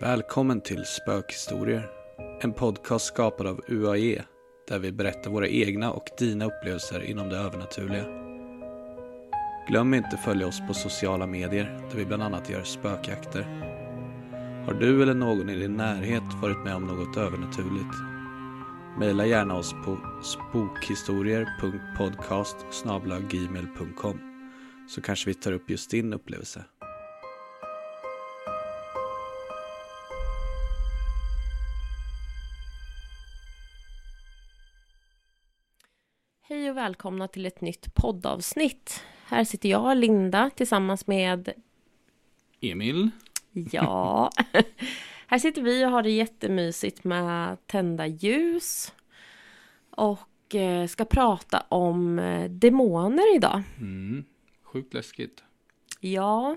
[0.00, 1.90] Välkommen till Spökhistorier.
[2.40, 4.22] En podcast skapad av UAE
[4.68, 8.04] där vi berättar våra egna och dina upplevelser inom det övernaturliga.
[9.68, 13.42] Glöm inte följa oss på sociala medier där vi bland annat gör spökjakter.
[14.66, 17.94] Har du eller någon i din närhet varit med om något övernaturligt?
[18.98, 22.56] Maila gärna oss på spokhistorier.podcast
[24.88, 26.64] så kanske vi tar upp just din upplevelse.
[36.86, 39.04] Välkomna till ett nytt poddavsnitt.
[39.26, 41.52] Här sitter jag, Linda, tillsammans med...
[42.60, 43.10] Emil?
[43.52, 44.30] Ja.
[45.26, 48.92] här sitter vi och har det jättemysigt med tända ljus.
[49.90, 53.62] Och eh, ska prata om eh, demoner idag.
[53.78, 54.24] Mm,
[54.62, 55.44] sjukt läskigt.
[56.00, 56.56] Ja.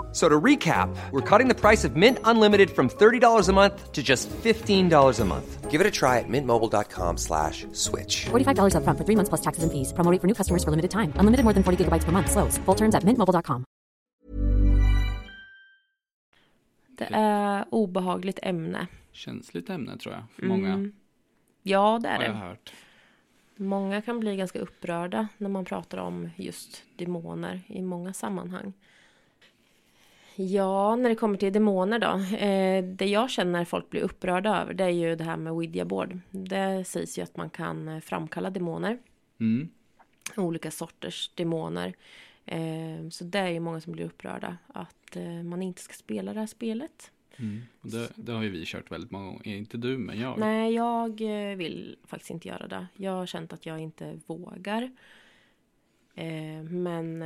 [0.11, 4.03] So to recap, we're cutting the price of Mint Unlimited from $30 a month to
[4.03, 5.71] just $15 a month.
[5.71, 8.25] Give it a try at mintmobile.com slash switch.
[8.29, 9.93] $45 upfront for three months plus taxes and fees.
[9.93, 11.13] Promo rate for new customers for limited time.
[11.15, 12.29] Unlimited more than 40 gigabytes per month.
[12.29, 12.57] Slows.
[12.65, 13.63] Full terms at mintmobile.com.
[16.97, 18.87] Det är obehagligt ämne.
[19.11, 20.67] Känsligt ämne tror jag för många.
[20.73, 20.91] Mm.
[21.63, 22.39] Ja, det är Har jag det.
[22.39, 22.73] hört.
[23.55, 28.73] Många kan bli ganska upprörda när man pratar om just demoner i många sammanhang.
[30.35, 32.37] Ja, när det kommer till demoner då.
[32.37, 36.19] Eh, det jag känner folk blir upprörda över det är ju det här med Ouija-board.
[36.31, 38.99] Det sägs ju att man kan eh, framkalla demoner.
[39.39, 39.69] Mm.
[40.37, 41.93] Olika sorters demoner.
[42.45, 46.33] Eh, så det är ju många som blir upprörda att eh, man inte ska spela
[46.33, 47.11] det här spelet.
[47.35, 47.61] Mm.
[47.81, 49.47] Det, det har ju vi kört väldigt många gånger.
[49.47, 50.39] Inte du, men jag.
[50.39, 51.19] Nej, jag
[51.55, 52.87] vill faktiskt inte göra det.
[52.95, 54.91] Jag har känt att jag inte vågar.
[56.69, 57.23] Men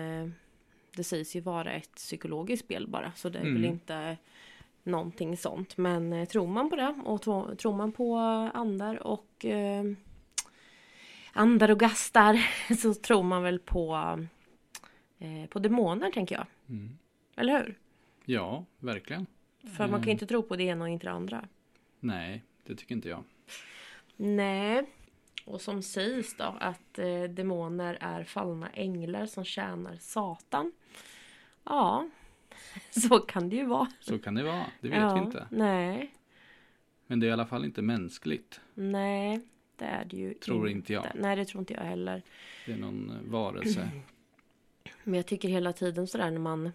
[0.95, 3.11] det sägs ju vara ett psykologiskt spel bara.
[3.15, 3.65] Så det är väl Mm.
[3.71, 4.17] inte
[4.83, 5.77] någonting sånt.
[5.77, 8.15] Men eh, tror man på det och tro, tror man på
[8.53, 9.83] andar och eh,
[11.33, 12.33] andar och gastar
[12.75, 13.95] så tror man väl på,
[15.19, 16.45] eh, på demoner tänker jag.
[16.69, 16.97] Mm.
[17.35, 17.77] Eller hur?
[18.25, 19.25] Ja, verkligen.
[19.61, 20.05] För man kan Mm.
[20.05, 21.47] ju inte tro på det ena och inte det andra.
[21.99, 23.23] Nej, det tycker inte jag.
[24.15, 24.85] Nej.
[25.45, 30.71] Och som sägs då att eh, demoner är fallna änglar som tjänar Satan.
[31.63, 32.09] Ja,
[32.89, 33.87] så kan det ju vara.
[33.99, 34.65] Så kan det vara.
[34.81, 35.47] Det vet ja, vi inte.
[35.49, 36.13] Nej,
[37.07, 38.61] Men det är i alla fall inte mänskligt.
[38.73, 39.41] nej,
[39.75, 41.05] det är det ju Tror inte jag.
[41.15, 42.21] Nej, det tror inte jag heller.
[42.65, 43.89] Det är någon eh, varelse.
[45.03, 46.71] Men jag tycker hela tiden sådär när man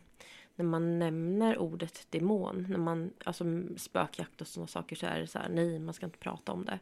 [0.57, 3.45] när man nämner ordet demon, när man, alltså
[3.77, 6.65] spökjakt och sådana saker så är det så här, nej man ska inte prata om
[6.65, 6.79] det.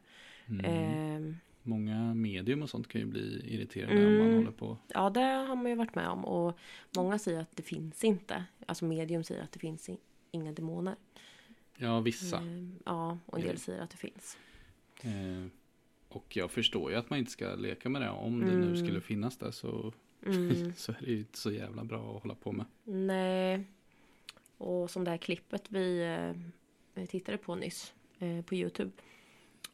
[0.48, 0.64] Mm.
[0.64, 1.36] Ehm,
[1.68, 4.36] Många medium och sånt kan ju bli irriterade om man Mm.
[4.36, 4.76] håller på.
[4.94, 6.24] Ja, det har man ju varit med om.
[6.24, 6.58] Och
[6.96, 8.44] många säger att det finns inte.
[8.66, 9.90] Alltså medium säger att det finns
[10.30, 10.96] inga demoner.
[11.76, 12.36] Ja, vissa.
[12.38, 14.38] Ehm, Ja, och en del säger att det finns.
[15.02, 15.46] Eh,
[16.08, 18.10] och jag förstår ju att man inte ska leka med det.
[18.10, 19.92] Om det nu skulle finnas där så,
[20.26, 22.66] Mm, så är det ju inte så jävla bra att hålla på med.
[22.84, 23.64] nej.
[24.58, 26.00] Och som det här klippet vi
[26.94, 28.90] eh, tittade på nyss eh, på Youtube.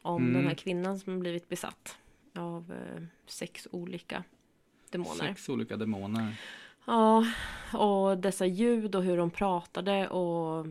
[0.05, 0.33] Om Mm.
[0.33, 1.97] den här kvinnan som blivit besatt
[2.35, 4.23] av eh, sex olika
[4.89, 5.15] demoner.
[5.27, 6.35] Sex olika demoner.
[6.85, 7.25] Ja,
[7.73, 10.67] och dessa ljud och hur de pratade och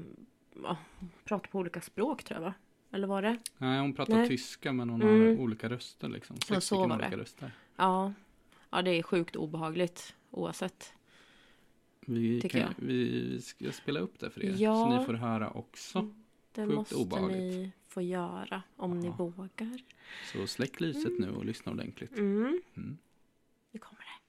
[0.62, 0.76] ja,
[1.24, 2.54] pratade på olika språk tror jag va?
[2.92, 3.36] Eller var det?
[3.58, 4.28] Nej, hon pratar Nej.
[4.28, 5.20] tyska men hon Mm.
[5.36, 6.36] har olika röster liksom.
[6.36, 7.04] Ja, Sex så stycken var det.
[7.04, 7.52] olika röster.
[7.76, 8.12] Ja.
[8.70, 10.92] Ja, det är sjukt obehagligt oavsett.
[12.06, 14.54] Vi, kan, vi ska spela upp det för er.
[14.58, 14.74] Ja.
[14.74, 16.10] Så ni får höra också.
[16.52, 17.38] Det Sjukt måste obehagligt.
[17.40, 19.12] ni få göra om ni Ja.
[19.12, 19.78] vågar.
[20.32, 22.18] Så släck lyset nu och lyssna ordentligt.
[22.18, 22.62] Mm.
[22.76, 22.98] Mm.
[23.70, 24.20] Nu kommer det.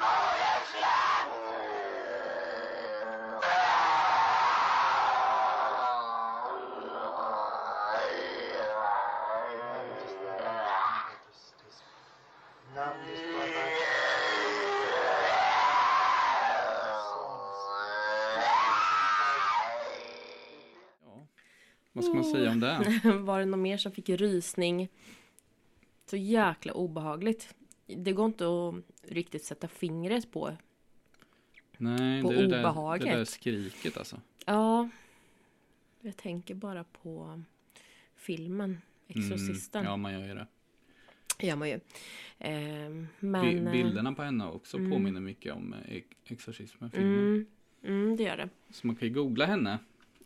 [0.00, 0.27] Ja.
[21.98, 23.00] Vad ska man säga om det?
[23.18, 24.88] Var det någon mer som fick rysning?
[26.06, 27.54] Så jäkla obehagligt.
[27.86, 28.74] Det går inte att
[29.12, 30.56] riktigt sätta fingret på.
[31.76, 33.06] Nej, På det är det där, obehaget.
[33.06, 34.20] det där skriket alltså.
[34.46, 34.88] Ja,
[36.00, 37.42] jag tänker bara på
[38.16, 39.80] filmen Exorcisten.
[39.80, 40.46] Mm, ja, man gör ju det.
[41.46, 41.80] gör man ju.
[42.38, 44.90] Ehm, Bi- men, eh, Bilderna på henne också mm.
[44.90, 47.14] påminner mycket om eh, ex- Exorcismen filmen.
[47.18, 47.46] Mm,
[47.84, 48.48] mm, det gör det.
[48.70, 49.78] Så man kan ju googla henne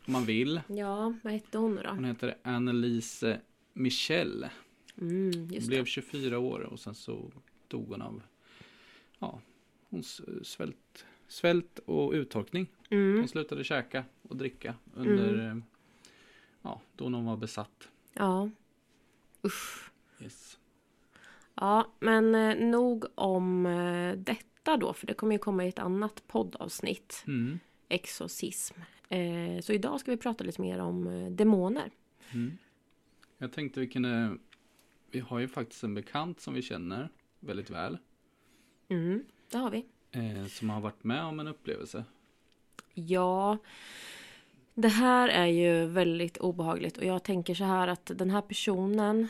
[0.06, 0.60] om man vill.
[0.66, 2.08] Ja, vad hette hon nu Hon då?
[2.08, 3.40] heter Annelise
[3.72, 4.48] Michel.
[5.00, 5.86] Mm, Hon blev det.
[5.86, 7.30] 24 år och sen så
[7.68, 8.22] dog hon av
[9.18, 9.40] ja,
[9.90, 10.02] hon
[10.42, 12.66] svält, svält och uttorkning.
[12.90, 15.56] Mm, Hon slutade käka och dricka under eh,
[16.62, 17.88] ja, då hon var besatt.
[18.14, 18.50] ja.
[19.44, 19.90] Usch.
[20.20, 20.58] Yes.
[21.54, 25.78] Ja, men eh, nog om eh, detta då, för det kommer ju komma i ett
[25.78, 27.24] annat poddavsnitt.
[27.26, 27.58] Mm.
[27.88, 28.74] Exorcism.
[29.12, 31.90] Eh, så idag ska vi prata lite mer om eh, demoner.
[32.30, 32.58] Mm.
[33.38, 34.36] Jag tänkte vi kunde
[35.10, 37.08] Vi har ju faktiskt en bekant som vi känner
[37.40, 37.98] väldigt väl.
[38.88, 39.86] Mm, det har vi.
[40.10, 42.04] Eh, som har varit med om en upplevelse.
[42.94, 43.58] Ja,
[44.74, 49.28] det här är ju väldigt obehagligt och jag tänker så här att den här personen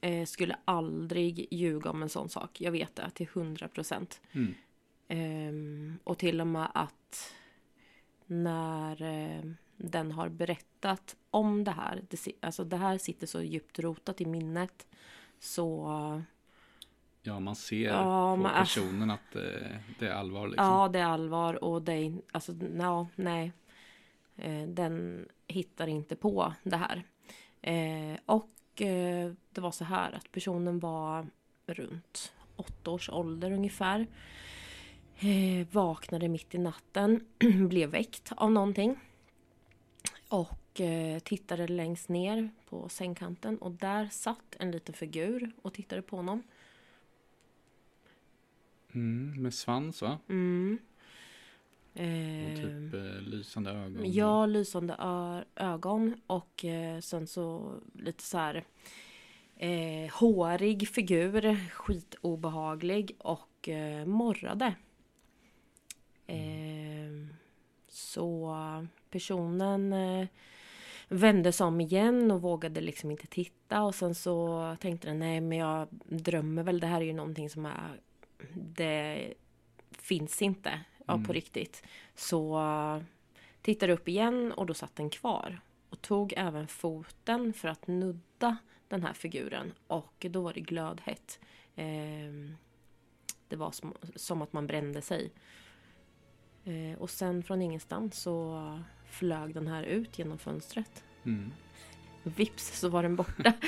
[0.00, 2.60] eh, skulle aldrig ljuga om en sån sak.
[2.60, 4.20] Jag vet det till hundra procent.
[4.32, 4.54] Mm.
[5.08, 7.32] Ehm, och till och med att
[8.26, 9.42] när eh,
[9.76, 14.26] den har berättat om det här, det, alltså det här sitter så djupt rotat i
[14.26, 14.86] minnet.
[15.40, 15.86] Så
[17.22, 20.64] Ja, man ser Ja, på man- personen att eh, det är allvar liksom.
[20.66, 23.52] Ja, det är allvar och det är alltså, ja, nej.
[24.36, 27.02] Eh, den hittar inte på det här.
[28.26, 28.50] Och
[29.52, 31.26] det var så här att personen var
[31.66, 34.06] runt åtta års ålder ungefär.
[35.18, 37.26] Eh, vaknade mitt i natten,
[37.68, 38.96] blev väckt av någonting.
[40.28, 46.02] Och eh, tittade längst ner på sängkanten och där satt en liten figur och tittade
[46.02, 46.42] på honom.
[48.94, 50.18] Mm, med svans va?
[50.28, 50.78] Mm.
[51.92, 54.12] Och typ eh, lysande ögon.
[54.12, 54.94] Ja, lysande
[55.56, 58.64] ögon och eh, sen så lite så här
[59.56, 64.74] eh, hårig figur, skitobehaglig och eh, morrade.
[66.26, 67.36] Eh,
[67.88, 68.56] så
[69.10, 70.26] personen eh,
[71.08, 75.40] vände sig om igen och vågade liksom inte titta och sen så tänkte den nej
[75.40, 78.00] men jag drömmer väl, det här är ju någonting som är
[78.54, 79.34] det
[79.90, 81.32] finns inte ja, på Mm.
[81.32, 81.82] riktigt.
[82.14, 82.62] Så
[83.62, 85.60] tittade upp igen och då satt den kvar.
[85.90, 88.56] Och tog även foten för att nudda
[88.88, 89.72] den här figuren.
[89.86, 91.40] Och då var det glödhett.
[91.76, 92.56] Ehm,
[93.48, 95.32] det var som, som att man brände sig.
[96.66, 98.60] Eh, och sen från ingenstans så
[99.10, 101.04] flög den här ut genom fönstret.
[101.24, 101.52] Mm.
[102.22, 103.52] Vips så var den borta.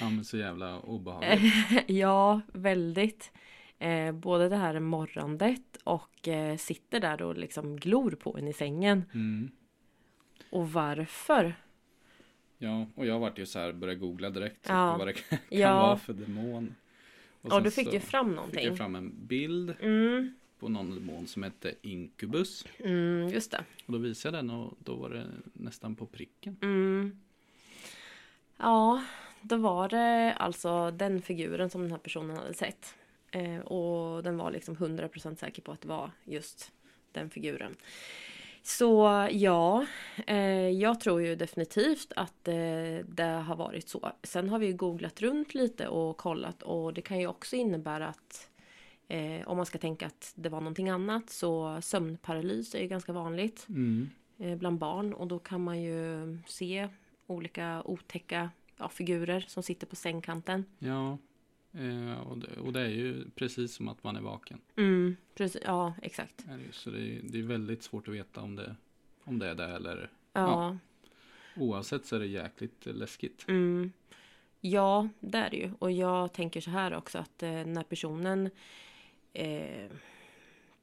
[0.00, 1.54] Ja, men så jävla obehagligt.
[1.86, 3.32] ja, väldigt.
[3.78, 8.52] Eh, både det här morrandet och eh, sitter där och liksom glor på en i
[8.52, 9.04] sängen.
[9.14, 9.50] Mm.
[10.50, 11.54] Och varför?
[12.58, 14.92] Ja, och jag vart ju så här, började googla direkt Ja.
[14.92, 15.82] på vad det kan Ja.
[15.82, 16.74] vara för demon.
[17.42, 18.64] Och, sen du fick så ju fram Fick någonting.
[18.66, 22.64] jag fram en bild Mm, på någon demon som hette Incubus.
[22.78, 23.64] mm, just det.
[23.86, 26.56] Och då visade jag den och då var det nästan på pricken.
[26.62, 27.20] Mm.
[28.56, 29.04] Ja,
[29.40, 32.94] då var det alltså den figuren som den här personen hade sett.
[33.30, 36.72] Eh, och den var liksom 100% säker på att det var just
[37.12, 37.76] den figuren.
[38.62, 39.86] Så ja,
[40.26, 44.12] eh, jag tror ju definitivt att eh, det har varit så.
[44.22, 48.08] Sen har vi ju googlat runt lite och kollat och det kan ju också innebära
[48.08, 48.48] att
[49.12, 53.12] eh, om man ska tänka att det var någonting annat så sömnparalys är ju ganska
[53.12, 54.10] vanligt Mm.
[54.38, 56.88] eh, bland barn och då kan man ju se
[57.26, 60.64] olika otäcka ja, figurer som sitter på sängkanten.
[60.78, 61.18] Ja,
[61.72, 64.58] eh, och, det, och det är ju precis som att man är vaken.
[64.76, 66.46] Mm, precis, ja, exakt.
[66.70, 68.76] Så det är, det är väldigt svårt att veta om det,
[69.24, 70.10] om det är det eller...
[70.32, 70.78] Ja.
[71.56, 73.44] Oavsett så är det jäkligt läskigt.
[73.48, 73.92] Mm.
[74.60, 75.70] Ja, det är det ju.
[75.78, 78.50] Och jag tänker så här också att eh, när personen
[79.32, 79.90] eh,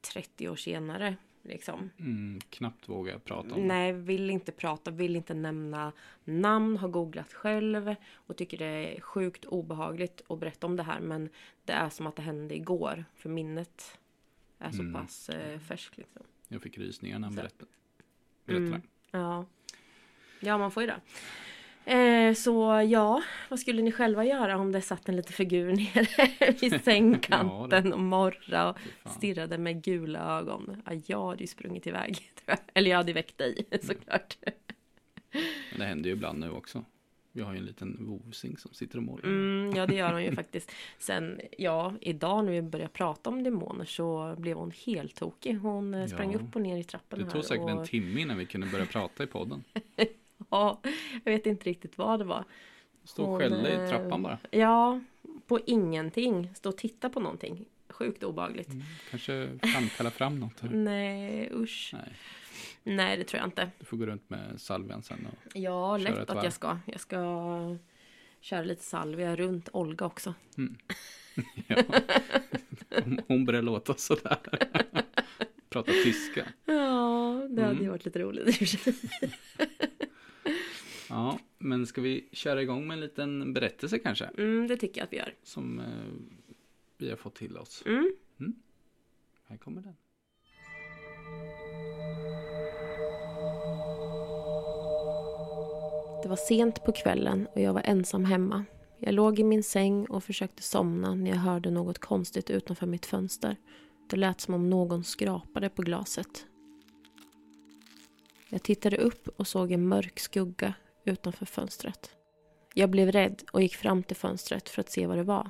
[0.02, 3.68] 30 år senare liksom Mm, knappt vågar prata om.
[3.68, 5.92] Nej, vill inte prata, vill inte nämna
[6.24, 8.66] namn, har googlat själv och tycker det
[8.98, 11.00] är sjukt obehagligt att berätta om det här.
[11.00, 11.30] Men
[11.66, 14.00] det är som att det hände igår, för minnet
[14.60, 14.94] är så Mm.
[14.94, 15.98] pass eh, färskt.
[15.98, 16.22] Liksom.
[16.48, 17.72] Jag fick rysningar när han berättade.
[18.46, 18.68] berättade.
[18.68, 18.82] Mm.
[19.12, 19.46] Ja.
[20.40, 21.02] ja, man får ju det.
[21.86, 26.54] Eh, så ja, vad skulle ni själva göra om det satt en liten figur nere
[26.62, 28.78] vid sängkanten och morra och
[29.12, 30.82] stirrade med gula ögon?
[30.86, 32.16] Ja, jag hade ju sprungit iväg.
[32.16, 32.58] tror jag.
[32.74, 34.38] Eller jag hade väckt dig såklart.
[35.72, 36.86] Men det händer ju ibland nu också.
[37.32, 39.24] Vi har ju en liten vovsing som sitter och målar.
[39.26, 40.72] Mm, ja, det gör hon ju faktiskt.
[41.00, 45.58] Sen, ja, idag när vi började prata om demoner så blev hon helt tokig.
[45.60, 46.38] Hon eh, sprang Ja.
[46.40, 47.32] upp och ner i trappen Det här.
[47.32, 49.64] tog säkert och, en timme innan vi kunde börja prata i podden.
[50.50, 50.80] Ja,
[51.24, 52.44] jag vet inte riktigt vad det var.
[53.04, 54.38] Stå och Hon, skällde eh, i trappan bara.
[54.52, 55.00] Ja,
[55.48, 56.50] på ingenting.
[56.56, 57.66] Stå och titta på någonting.
[57.90, 58.70] Sjukt obehagligt.
[59.10, 60.60] Kanske framkalla fram något.
[60.60, 60.70] Här.
[60.70, 61.94] Nej, usch.
[61.94, 62.14] Nej,
[62.84, 63.70] Nej, det tror jag inte.
[63.80, 65.28] du får gå runt med salvian sen.
[65.32, 65.52] Och...
[65.58, 66.44] Ja, lätt att varv.
[66.44, 66.78] jag ska.
[66.86, 67.18] Jag ska
[68.42, 70.34] köra lite salvia runt Olga också.
[71.68, 71.84] Ja.
[73.06, 74.38] Om Hon börjar låta sådär.
[75.70, 76.46] Prata tyska.
[76.66, 76.74] Ja,
[77.50, 77.84] det hade Mm.
[77.84, 78.86] ju varit lite roligt.
[81.10, 84.26] Ja, men ska vi köra igång med en liten berättelse kanske?
[84.26, 85.34] Mm, det tycker jag att vi gör.
[85.44, 85.86] Som eh,
[86.98, 87.84] vi har fått till oss.
[87.86, 88.14] Mm.
[89.48, 89.96] Här kommer den.
[96.24, 98.66] Det var sent på kvällen och jag var ensam hemma.
[98.98, 103.06] Jag låg i min säng och försökte somna när jag hörde något konstigt utanför mitt
[103.06, 103.56] fönster.
[104.10, 106.46] Det lät som om någon skrapade på glaset.
[108.50, 110.74] Jag tittade upp och såg en mörk skugga
[111.10, 112.12] utanför fönstret.
[112.74, 115.50] Jag blev rädd och gick fram till fönstret för att se vad det var.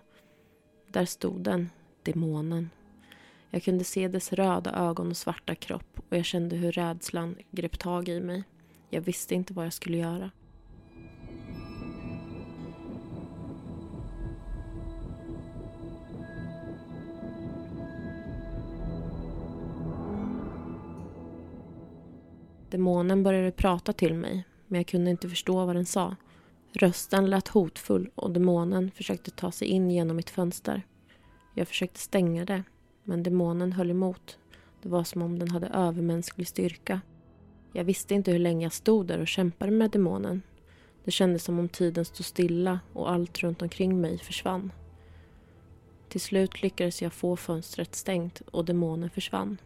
[0.87, 1.69] Där stod den,
[2.03, 2.69] demonen.
[3.49, 7.79] Jag kunde se dess röda ögon och svarta kropp och jag kände hur rädslan grep
[7.79, 8.43] tag i mig.
[8.89, 10.31] Jag visste inte vad jag skulle göra.
[22.69, 26.15] Demonen började prata till mig, men jag kunde inte förstå vad den sa.
[26.73, 30.81] Rösten lät hotfull och demonen försökte ta sig in genom mitt fönster.
[31.55, 32.63] Jag försökte stänga det,
[33.03, 34.37] men demonen höll emot.
[34.81, 37.01] Det var som om den hade övermänsklig styrka.
[37.73, 40.41] Jag visste inte hur länge jag stod där och kämpade med demonen.
[41.03, 44.71] Det kändes som om tiden stod stilla och allt runt omkring mig försvann.
[46.09, 49.57] Till slut lyckades jag få fönstret stängt och demonen försvann.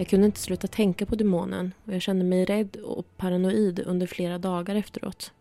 [0.00, 4.06] Jag kunde inte sluta tänka på demonen och jag kände mig rädd och paranoid under
[4.06, 5.32] flera dagar efteråt.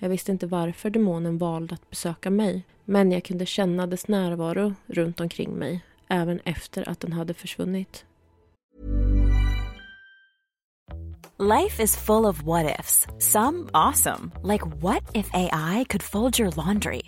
[0.00, 4.74] Jag visste inte varför demonen valde att besöka mig men jag kunde känna dess närvaro
[4.86, 8.04] runt omkring mig även efter att den hade försvunnit.
[11.38, 13.06] Life is full of what ifs.
[13.18, 17.02] Some awesome, like what if AI could fold your laundry?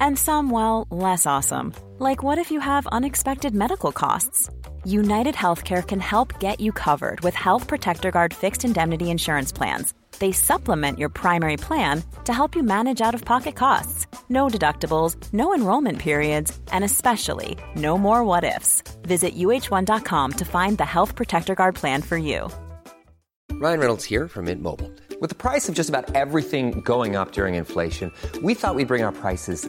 [0.00, 4.50] And some, well, less awesome, like what if you have unexpected medical costs?
[4.84, 9.94] United Healthcare can help get you covered with Health Protector Guard fixed indemnity insurance plans.
[10.18, 14.06] They supplement your primary plan to help you manage out of pocket costs.
[14.28, 18.82] No deductibles, no enrollment periods, and especially no more what ifs.
[19.02, 22.48] Visit uh1.com to find the Health Protector Guard plan for you.
[23.52, 24.90] Ryan Reynolds here from Mint Mobile.
[25.20, 29.04] With the price of just about everything going up during inflation, we thought we'd bring
[29.04, 29.68] our prices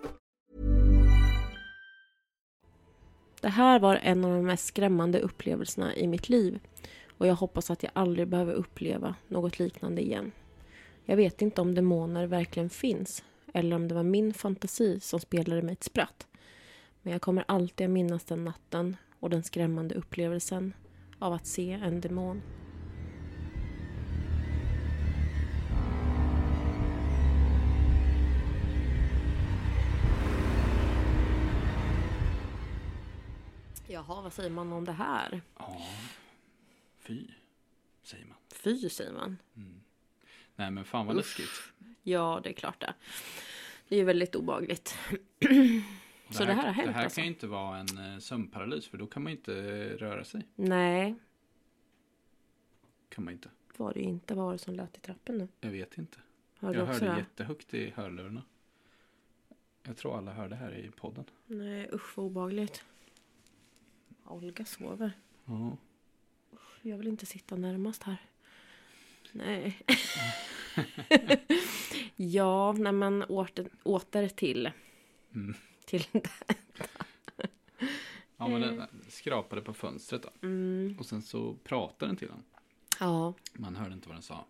[3.41, 6.59] Det här var en av de mest skrämmande upplevelserna i mitt liv
[7.17, 10.31] och jag hoppas att jag aldrig behöver uppleva något liknande igen.
[11.05, 15.61] Jag vet inte om demoner verkligen finns eller om det var min fantasi som spelade
[15.61, 16.27] mig ett spratt.
[17.01, 20.73] Men jag kommer alltid att minnas den natten och den skrämmande upplevelsen
[21.19, 22.41] av att se en demon.
[33.91, 35.41] Jaha, vad säger man om det här?
[35.57, 35.81] Ja,
[36.97, 37.27] fy,
[38.03, 38.37] säger man.
[38.51, 39.37] Fy, säger man.
[40.55, 41.49] Nej men fan vad läskigt.
[42.03, 42.93] Ja, det är klart det.
[43.87, 44.97] Det är ju väldigt obagligt.
[46.29, 47.15] Så det här har hänt Det här alltså?
[47.15, 49.53] kan ju inte vara en eh, sömnparalys för då kan man inte
[49.97, 50.47] röra sig.
[50.55, 51.15] Nej,
[53.09, 53.49] Kan man inte.
[53.77, 54.33] var det inte.
[54.35, 55.47] Vad var det som lät i trappen nu?
[55.59, 56.17] Jag vet inte.
[56.59, 57.17] Hörde jag hörde det?
[57.17, 58.43] jättehögt i hörlurarna.
[59.83, 61.25] Jag tror alla hörde här i podden.
[61.45, 62.83] Nej, usch vad obagligt.
[64.31, 65.11] Olga sover.
[65.45, 65.77] Ja.
[66.81, 68.17] Jag vill inte sitta närmast här.
[69.31, 69.81] Nej.
[72.15, 74.71] ja, nej men åter, åter till.
[75.33, 75.55] Mm.
[75.85, 76.03] Till
[78.37, 80.29] Ja men den skrapade på fönstret då.
[80.41, 80.95] mm.
[80.99, 82.45] Och sen så pratade den till honom.
[82.99, 84.45] Ja, Man hörde inte vad den sa.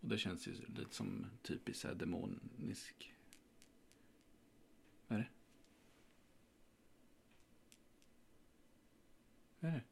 [0.00, 3.12] Och det känns ju lite som typiskt demonisk.
[5.08, 5.28] Vad är det?
[9.53, 9.82] Vad är det?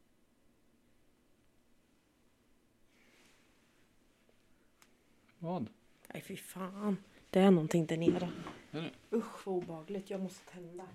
[5.39, 5.69] Vad?
[6.13, 6.97] nej fy fan.
[7.31, 8.33] Det är någonting där nere.
[8.71, 9.17] Är det?
[9.17, 10.11] Usch vad obagligt.
[10.11, 10.87] Jag måste tända.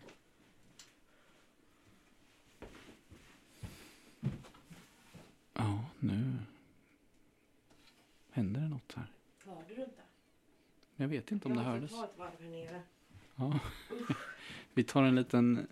[5.53, 6.33] Ja, nu
[8.31, 9.07] händer det något här.
[9.45, 10.01] Hörde du inte?
[10.95, 12.17] Jag vet inte om det Jag måste hördes.
[12.17, 12.81] ta ett varv här nere.
[13.35, 13.59] Ja.
[14.73, 15.67] Vi tar en liten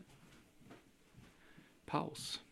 [1.85, 2.44] paus.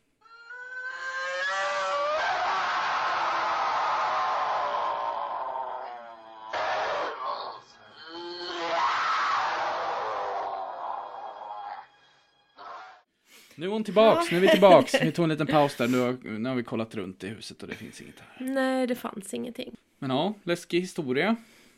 [13.56, 14.94] Nu är hon tillbaks, nu är vi tillbaks.
[15.02, 17.64] Vi tog en liten paus där, nu har, nu har vi kollat runt i huset
[17.64, 18.46] och det finns inget här.
[18.46, 19.76] Nej, det fanns ingenting.
[20.00, 21.36] Men ja, läskig historia.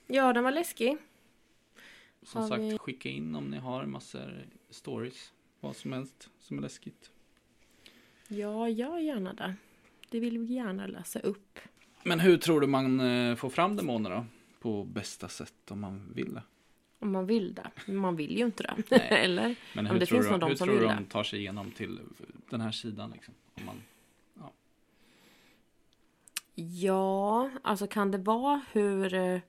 [0.07, 0.97] Ja, den var läskig.
[2.23, 5.31] Som Har sagt, vi- skicka in om ni har massor stories.
[5.59, 7.09] Vad som helst som är läskigt.
[8.27, 9.55] Ja, jag gärna det.
[10.09, 11.59] Det vill vi gärna läsa upp.
[12.03, 14.25] Men hur tror du man eh, får fram demoner då?
[14.59, 16.41] På bästa sätt om man vill det.
[17.05, 17.71] Om man vill det.
[17.85, 18.95] Men man vill ju inte det.
[18.99, 19.55] Eller?
[19.73, 21.23] Men Om hur det tror, finns du, nog de hur som tror du de tar
[21.23, 21.99] sig igenom till
[22.49, 23.11] den här sidan?
[23.11, 23.33] Liksom?
[23.55, 23.81] Om man,
[26.55, 29.39] Ja, alltså kan det vara hur, eh,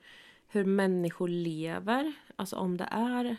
[0.48, 2.12] hur människor lever?
[2.36, 3.36] Alltså om det är...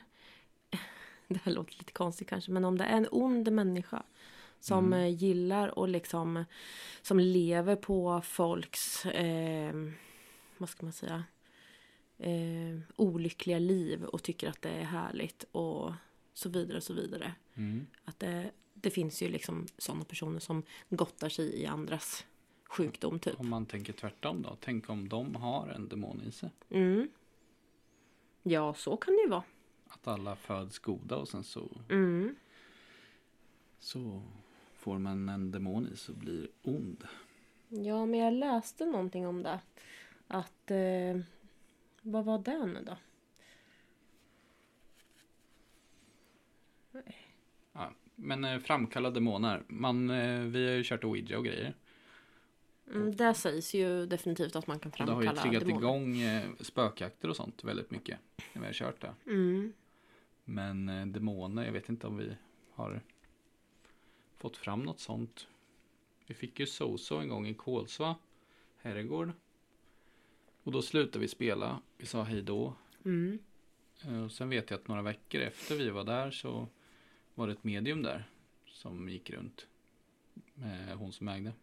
[1.27, 4.03] Det här låter lite konstigt kanske, men om det är en ond människa
[4.59, 6.45] som eh, gillar och liksom
[7.01, 9.73] som lever på folks, eh,
[10.57, 11.23] vad ska man säga,
[12.17, 12.66] eh,
[12.97, 15.93] olyckliga liv och tycker att det är härligt och
[16.33, 17.33] så vidare och så vidare.
[17.55, 17.87] mm.
[18.05, 22.25] Att det, det finns ju liksom sådana personer som gottar sig i andras
[22.69, 23.39] sjukdom typ.
[23.39, 24.57] om man tänker tvärtom då?
[24.59, 26.49] Tänk om de har en demon i sig?
[26.69, 27.09] Mm.
[28.43, 29.43] Ja, så kan det ju vara.
[29.87, 32.35] Att alla föds goda och sen så, Mm.
[33.79, 34.21] så
[34.73, 37.03] får man en demon i sig och blir ond.
[37.69, 39.59] Ja, men jag läste någonting om det.
[40.27, 40.71] Att...
[40.71, 41.19] Eh,
[42.01, 42.97] vad var det nu då?
[47.73, 49.63] Ja, men eh, framkalla demoner.
[49.67, 51.73] Man, eh, vi har ju kört Ouija och grejer.
[52.91, 55.81] Mm, det sägs ju definitivt att man kan det har ju framkalla triggat demoner.
[55.81, 58.19] igång eh, spökjakter och sånt väldigt mycket.
[58.53, 59.13] När vi har kört det.
[59.25, 59.73] Mm.
[60.43, 62.35] Men eh, demoner, jag vet inte om vi
[62.73, 63.01] har
[64.37, 65.47] fått fram något sånt.
[66.25, 68.15] Vi fick ju Soso en gång i Kolsva
[68.77, 69.31] herrgård.
[70.67, 71.81] Och då slutade vi spela.
[71.97, 72.73] Vi sa hej då.
[73.05, 73.39] Mm.
[74.05, 76.67] Eh, Och sen vet jag att några veckor efter vi var där så
[77.35, 78.23] var det ett medium där.
[78.65, 79.67] Som gick runt.
[80.53, 81.53] Med hon som ägde.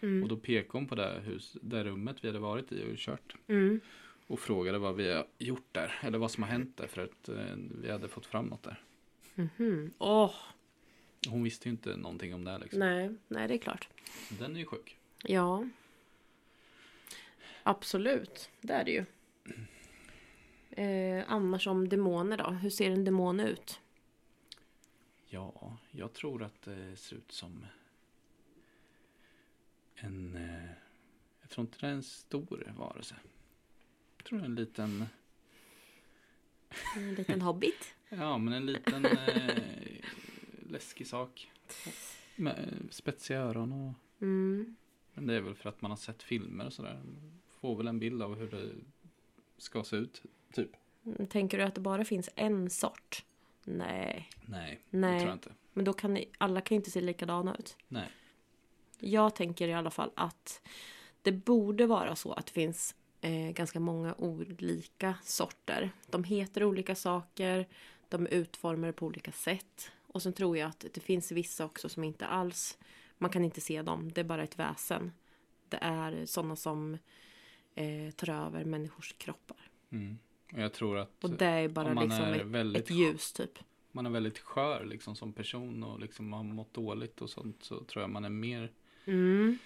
[0.00, 0.22] Mm.
[0.22, 3.36] Och då pekade hon på det, hus, det rummet vi hade varit i och kört.
[3.46, 3.80] Mm.
[4.26, 5.94] Och frågade vad vi har gjort där.
[6.02, 6.86] Eller vad som har hänt där.
[6.86, 8.82] För att eh, vi hade fått fram något där.
[9.34, 9.92] Mhm.
[9.98, 10.34] Åh,
[11.28, 12.78] Hon visste ju inte någonting om det liksom.
[12.80, 13.88] nej, nej det är klart.
[14.38, 14.96] Den är ju sjuk.
[15.22, 15.68] Ja.
[17.68, 19.04] Absolut, det är det ju.
[20.70, 22.50] Eh, annars om demoner då?
[22.50, 23.80] Hur ser en demon ut?
[25.26, 27.66] Ja, jag tror att det ser ut som
[29.94, 30.36] en...
[30.36, 30.70] Eh,
[31.40, 33.16] jag tror inte det är en stor varelse.
[34.16, 35.06] Jag tror det är en liten...
[36.96, 37.94] En liten hobbit?
[38.08, 39.62] Ja, men en liten eh,
[40.68, 41.50] läskig sak.
[42.36, 44.22] Med spetsiga öron och...
[44.22, 44.76] Mm.
[45.14, 47.02] Men det är väl för att man har sett filmer och sådär.
[47.66, 48.70] Får väl en bild av hur det
[49.58, 50.70] ska se ut, typ.
[51.28, 53.24] Tänker du att det bara finns en sort?
[53.64, 54.30] Nej.
[54.46, 55.12] Nej, Nej.
[55.12, 55.52] det tror jag inte.
[55.72, 57.76] Men då kan ni, alla kan ju inte se likadana ut.
[57.88, 58.08] Nej.
[58.98, 60.68] Jag tänker i alla fall att
[61.22, 65.90] det borde vara så att det finns eh, ganska många olika sorter.
[66.10, 67.68] De heter olika saker,
[68.08, 69.90] de är utformade på olika sätt.
[70.06, 72.78] Och sen tror jag att det finns vissa också som inte alls,
[73.18, 75.12] man kan inte se dem, det är bara ett väsen.
[75.68, 76.98] Det är sådana som
[77.76, 79.56] eh, tar över människors kroppar.
[79.90, 80.18] Mm.
[80.52, 83.58] Och jag tror att Och det är bara liksom är ett, väldigt ett ljus typ.
[83.92, 87.84] man är väldigt skör liksom som person och liksom har mått dåligt och sånt så
[87.84, 88.72] tror jag man är mer
[89.08, 89.58] Mm.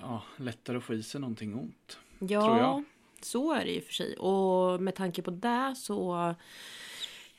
[0.00, 1.98] ja, lättare att få i sig någonting ont.
[2.18, 2.82] Ja,
[3.20, 4.16] så är det ju för sig.
[4.16, 6.34] Och med tanke på det så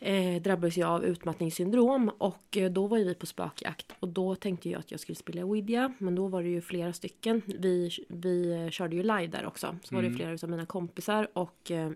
[0.02, 4.36] eh, drabbades jag av utmattningssyndrom och eh, då var ju vi på spökjakt och då
[4.36, 7.42] tänkte jag att jag skulle spela Ouija men då var det ju flera stycken.
[7.46, 9.78] Vi, vi körde ju live där också.
[9.84, 11.92] Så var det flera av mina kompisar och eh,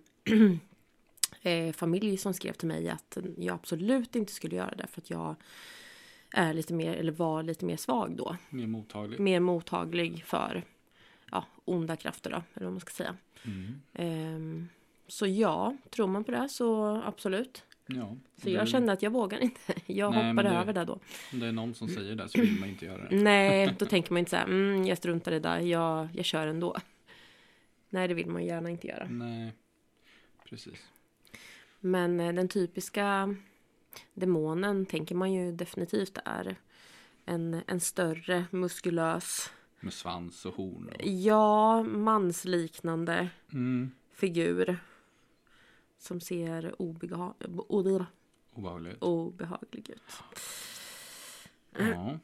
[1.41, 5.09] eh, familj som skrev till mig att jag absolut inte skulle göra det för att
[5.09, 5.35] jag
[6.31, 8.37] är lite mer, eller var lite mer svag då.
[8.49, 9.19] Mer mottaglig.
[9.19, 10.63] Mer mottaglig för
[11.31, 13.15] ja, onda krafter då, eller vad man ska säga.
[13.43, 13.81] Mm.
[13.93, 14.67] Ehm,
[15.07, 17.63] så ja, tror man på det så absolut.
[17.87, 19.73] Ja, Så jag kände att jag vågar inte.
[19.85, 20.99] Jag Nej, hoppade det- över det då.
[21.33, 23.15] Om det är någon som säger det så vill man inte göra det.
[23.15, 26.25] Nej, då tänker man inte så här, mm, jag struntar i det där, jag, jag
[26.25, 26.75] kör ändå.
[27.89, 29.07] Nej, det vill man gärna inte göra.
[29.09, 29.53] Nej,
[30.49, 30.89] precis.
[31.79, 33.35] Men eh, den typiska
[34.13, 36.55] demonen tänker man ju definitivt är
[37.25, 40.87] en, en större muskulös, Med svans och horn.
[40.89, 41.05] Och...
[41.07, 43.91] ja, mansliknande Mm.
[44.13, 44.77] figur.
[46.05, 47.33] Som ser obeha-
[47.69, 48.07] o-
[48.53, 49.03] Obehagligt.
[49.03, 50.01] obehaglig ut.
[51.77, 52.19] Ja.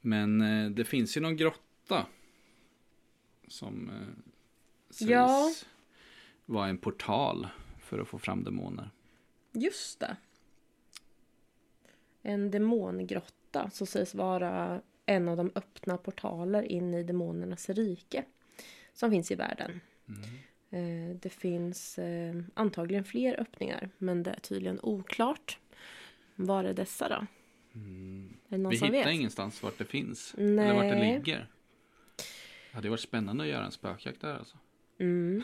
[0.00, 2.06] Men eh, det finns ju någon grotta.
[3.48, 4.32] Som eh,
[4.90, 5.50] sägs Ja.
[6.46, 7.48] vara en portal
[7.80, 8.90] för att få fram demoner.
[9.52, 10.16] Just det.
[12.22, 18.24] En demongrotta som sägs vara en av de öppna portaler in i demonernas rike.
[18.92, 19.80] Som finns i världen.
[20.08, 20.14] Eh,
[21.14, 25.58] Det finns eh, antagligen fler öppningar men det är tydligen oklart.
[26.34, 27.14] Var är dessa då?
[27.14, 27.26] Är
[28.48, 29.14] det någon Vi som hittar vet?
[29.14, 30.34] ingenstans vart det finns.
[30.38, 31.14] Eller vart det Nej.
[31.16, 31.48] ligger.
[32.70, 34.58] Det hade varit spännande att göra en spökjakt där alltså.
[34.98, 35.42] Mm.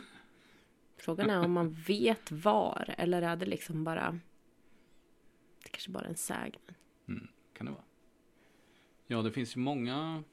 [0.97, 4.19] Frågan är om man vet var eller är det liksom bara
[5.63, 6.55] Det kanske bara är en sägn.
[7.53, 7.83] Kan det vara.
[9.07, 10.23] Ja, det finns ju många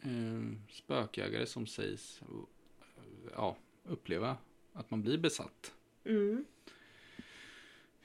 [0.00, 2.28] eh, spökjägare som sägs eh,
[3.34, 4.36] ja, uppleva
[4.72, 5.74] att man blir besatt.
[6.04, 6.44] Mm.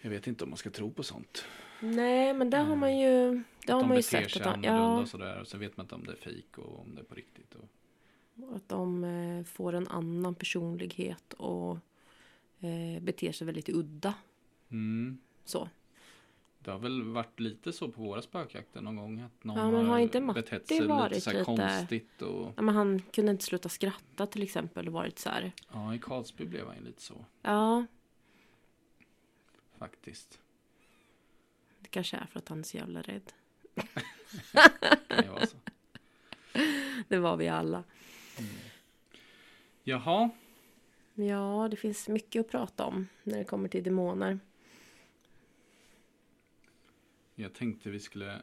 [0.01, 1.45] Jag vet inte om man ska tro på sånt.
[1.79, 4.67] Nej, men det har man ju, det har man ju beter sig att de, annorlunda
[4.67, 5.41] ja, och sådär.
[5.41, 7.55] Och så vet man inte om det är fejk och om det är på riktigt.
[7.55, 8.55] Och...
[8.55, 11.77] att de eh, får en annan personlighet och
[12.59, 14.13] eh, beter sig väldigt udda.
[14.69, 15.17] Mm.
[15.45, 15.69] Så.
[16.67, 19.19] Det har väl varit lite så på våra spökjakter någon gång.
[19.19, 22.21] Att någon Ja, men har inte Matti betett sig lite varit så lite- konstigt.
[22.21, 22.53] Och...
[22.55, 25.51] Ja, men han kunde inte sluta skratta till exempel och varit så här.
[25.73, 27.85] Ja, i Karlsby blev han ju lite så Ja,
[29.77, 30.39] faktiskt.
[31.79, 33.31] det kanske är för att han är så jävla rädd.
[35.23, 35.57] Ju vara så.
[37.07, 37.83] Det var vi alla.
[39.83, 40.29] Jaha,
[41.13, 44.39] Ja, det finns mycket att prata om när det kommer till demoner.
[47.39, 48.41] Jag tänkte vi skulle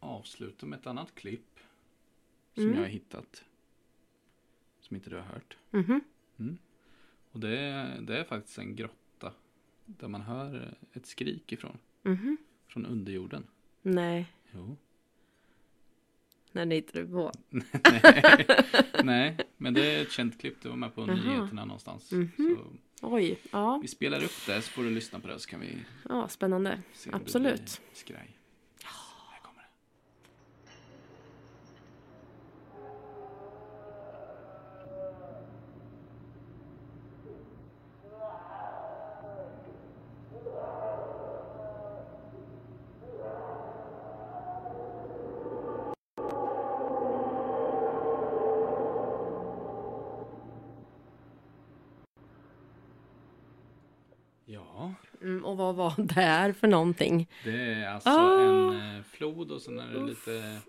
[0.00, 1.58] avsluta med ett annat klipp.
[2.54, 2.74] Som Mm.
[2.74, 3.44] jag har hittat.
[4.80, 5.56] Som inte du har hört.
[5.70, 6.00] Mhm.
[7.30, 9.32] Och det är, det är faktiskt en grotta.
[9.84, 11.78] Där man hör ett skrik ifrån.
[12.02, 12.36] Mhm.
[12.66, 13.46] Från underjorden.
[13.82, 14.76] Nej, Jo.
[16.52, 17.32] när ni hittar du på.
[17.50, 18.46] Nej.
[19.04, 20.62] Nej, men det är ett känt klipp.
[20.62, 22.12] Det var med på nyheterna någonstans.
[22.12, 22.32] Mhm.
[22.36, 22.72] Så
[23.04, 25.78] Oj, ja, vi spelar upp det så får du lyssna på det så kan vi
[26.08, 26.82] ja spännande.
[27.12, 27.80] Absolut.
[27.92, 28.30] skraj.
[55.96, 57.28] Vad det här för någonting?
[57.44, 58.42] det är alltså Ah.
[58.42, 60.60] en eh, flod och sen är det lite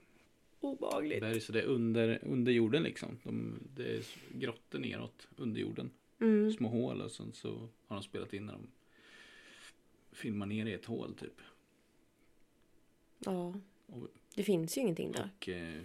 [0.60, 1.20] Obagligt.
[1.22, 3.18] berg så det är under, under jorden liksom.
[3.24, 5.92] De, det är grottor neråt under jorden.
[6.22, 6.52] Mm.
[6.52, 8.68] Små hål och sen så har de spelat in när de
[10.12, 11.42] filmar ner i ett hål typ.
[13.20, 13.54] Ja,
[13.86, 15.30] Och, det finns ju ingenting där.
[15.38, 15.82] och eh,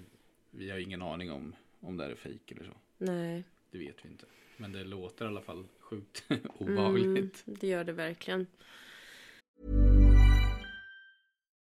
[0.50, 2.72] vi har ingen aning om om det här är fejk eller så.
[2.98, 4.24] Nej, Det vet vi inte.
[4.56, 6.24] Men det låter i alla fall sjukt
[6.58, 7.08] obehagligt.
[7.46, 8.46] mm, det gör det verkligen.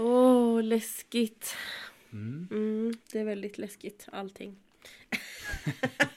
[0.00, 1.56] Åh, oh, läskigt.
[2.12, 2.48] Mm.
[2.50, 4.56] Mm, det är väldigt läskigt, allting.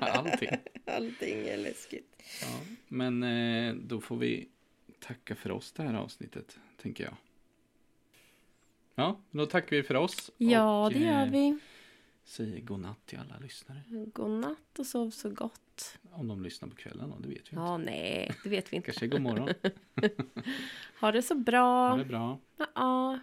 [0.00, 0.50] allting.
[0.84, 2.22] Allting är läskigt.
[2.42, 4.48] Ja, men eh, då får vi
[5.00, 7.14] tacka för oss det här avsnittet, tänker jag.
[8.94, 10.30] Ja, då tackar vi för oss.
[10.36, 11.58] Ja, och, det gör eh, vi.
[12.28, 13.82] Säger godnatt till alla lyssnare.
[13.88, 15.98] Godnatt och sov så gott.
[16.10, 17.54] Om de lyssnar på kvällen då, det vet vi inte.
[17.54, 18.86] Ja, nej, det vet vi inte.
[18.86, 19.48] Kanske god morgon.
[21.00, 21.90] ha det så bra.
[21.90, 22.38] Ha det bra.
[22.74, 23.18] Ja.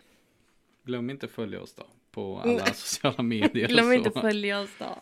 [0.84, 3.68] Glöm inte att följa oss då på alla sociala medier.
[3.70, 5.02] Glöm inte att följa oss då.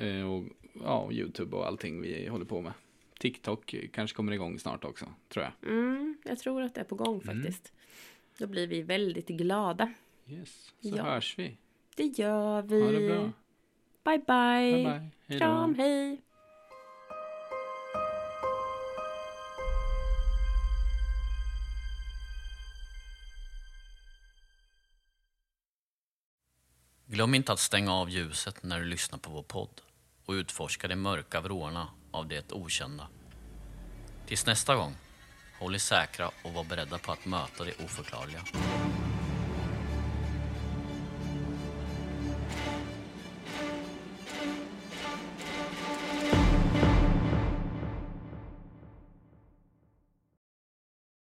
[0.00, 0.44] Eh, och
[0.84, 2.72] ja, Youtube och allting vi håller på med.
[3.18, 5.70] TikTok kanske kommer igång snart också, tror jag.
[5.72, 7.72] Mm, jag tror att det är på gång faktiskt.
[7.72, 7.82] Mm.
[8.38, 9.92] Då blir vi väldigt glada.
[10.26, 11.02] Yes, så ja.
[11.02, 11.56] hörs vi.
[11.96, 12.82] Det gör vi.
[12.82, 13.32] Ha det bra.
[14.04, 14.72] Bye bye.
[14.72, 15.10] bye, bye.
[15.26, 16.22] Hej Kram, hej.
[27.06, 29.80] Glöm inte att stänga av ljuset när du lyssnar på vår podd
[30.26, 33.08] och utforska de mörka vrårna av det okända.
[34.26, 34.96] Tills nästa gång,
[35.60, 38.40] håll er säkra och var beredda på att möta det oförklarliga.